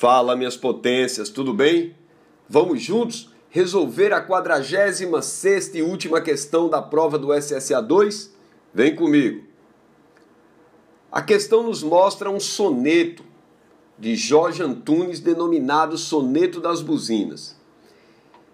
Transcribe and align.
Fala, 0.00 0.34
minhas 0.34 0.56
potências, 0.56 1.28
tudo 1.28 1.52
bem? 1.52 1.94
Vamos 2.48 2.80
juntos 2.80 3.34
resolver 3.50 4.14
a 4.14 4.22
46 4.22 5.74
e 5.74 5.82
última 5.82 6.22
questão 6.22 6.70
da 6.70 6.80
prova 6.80 7.18
do 7.18 7.38
SSA 7.38 7.82
2? 7.82 8.34
Vem 8.72 8.96
comigo. 8.96 9.44
A 11.12 11.20
questão 11.20 11.62
nos 11.62 11.82
mostra 11.82 12.30
um 12.30 12.40
soneto 12.40 13.22
de 13.98 14.16
Jorge 14.16 14.62
Antunes 14.62 15.20
denominado 15.20 15.98
Soneto 15.98 16.62
das 16.62 16.80
Buzinas. 16.80 17.54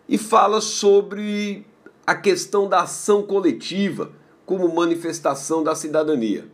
E 0.08 0.18
fala 0.18 0.60
sobre 0.60 1.64
a 2.04 2.16
questão 2.16 2.68
da 2.68 2.80
ação 2.80 3.22
coletiva 3.22 4.10
como 4.44 4.74
manifestação 4.74 5.62
da 5.62 5.76
cidadania. 5.76 6.50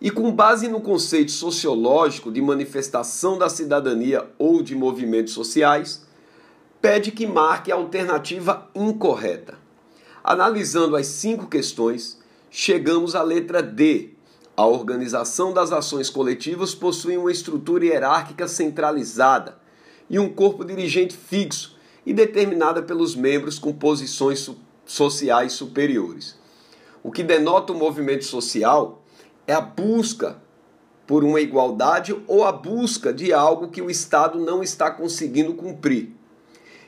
E 0.00 0.10
com 0.10 0.32
base 0.32 0.66
no 0.66 0.80
conceito 0.80 1.30
sociológico 1.30 2.32
de 2.32 2.40
manifestação 2.40 3.36
da 3.36 3.50
cidadania 3.50 4.26
ou 4.38 4.62
de 4.62 4.74
movimentos 4.74 5.34
sociais, 5.34 6.06
pede 6.80 7.12
que 7.12 7.26
marque 7.26 7.70
a 7.70 7.74
alternativa 7.74 8.66
incorreta. 8.74 9.58
Analisando 10.24 10.96
as 10.96 11.06
cinco 11.06 11.46
questões, 11.46 12.18
chegamos 12.50 13.14
à 13.14 13.22
letra 13.22 13.62
D. 13.62 14.10
A 14.56 14.66
organização 14.66 15.52
das 15.52 15.70
ações 15.70 16.08
coletivas 16.08 16.74
possui 16.74 17.18
uma 17.18 17.30
estrutura 17.30 17.84
hierárquica 17.84 18.48
centralizada 18.48 19.58
e 20.08 20.18
um 20.18 20.30
corpo 20.30 20.64
dirigente 20.64 21.14
fixo 21.14 21.76
e 22.06 22.14
determinada 22.14 22.82
pelos 22.82 23.14
membros 23.14 23.58
com 23.58 23.72
posições 23.72 24.50
sociais 24.86 25.52
superiores. 25.52 26.38
O 27.02 27.10
que 27.10 27.22
denota 27.22 27.72
o 27.72 27.76
movimento 27.76 28.24
social 28.24 28.99
é 29.50 29.52
a 29.52 29.60
busca 29.60 30.36
por 31.08 31.24
uma 31.24 31.40
igualdade 31.40 32.16
ou 32.28 32.44
a 32.44 32.52
busca 32.52 33.12
de 33.12 33.32
algo 33.32 33.66
que 33.66 33.82
o 33.82 33.90
Estado 33.90 34.38
não 34.38 34.62
está 34.62 34.92
conseguindo 34.92 35.54
cumprir. 35.54 36.14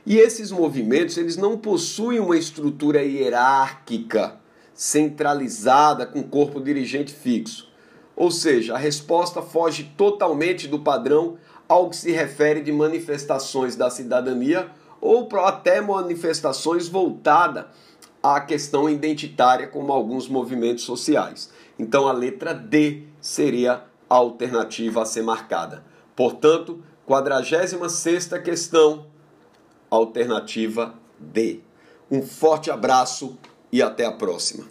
E 0.07 0.17
esses 0.17 0.53
movimentos, 0.53 1.17
eles 1.17 1.37
não 1.37 1.59
possuem 1.59 2.21
uma 2.21 2.37
estrutura 2.37 3.03
hierárquica 3.03 4.37
centralizada 4.73 6.07
com 6.07 6.23
corpo 6.23 6.61
dirigente 6.61 7.13
fixo. 7.13 7.69
Ou 8.15 8.31
seja, 8.31 8.75
a 8.75 8.79
resposta 8.79 9.43
foge 9.43 9.93
totalmente 9.97 10.69
do 10.69 10.79
padrão 10.79 11.39
ao 11.69 11.91
que 11.91 11.97
se 11.97 12.13
refere 12.13 12.61
de 12.61 12.71
manifestações 12.71 13.75
da 13.75 13.91
cidadania 13.91 14.71
ou 15.01 15.29
até 15.41 15.81
manifestações 15.81 16.87
voltadas 16.87 17.65
à 18.23 18.41
questão 18.41 18.89
identitária, 18.89 19.67
como 19.67 19.93
alguns 19.93 20.29
movimentos 20.29 20.85
sociais. 20.85 21.51
Então 21.79 22.07
a 22.07 22.13
letra 22.13 22.55
D 22.55 23.05
seria 23.21 23.85
a 24.09 24.15
alternativa 24.15 25.03
a 25.03 25.07
ser 25.07 25.23
marcada. 25.23 25.85
Portanto, 26.15 26.83
46 27.07 28.29
questão, 28.43 29.07
alternativa 29.91 30.95
D. 31.19 31.61
Um 32.11 32.23
forte 32.23 32.71
abraço 32.71 33.37
e 33.71 33.83
até 33.83 34.05
a 34.05 34.13
próxima. 34.13 34.65